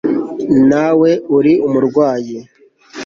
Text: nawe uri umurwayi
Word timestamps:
nawe 0.69 1.09
uri 1.37 1.53
umurwayi 1.67 2.37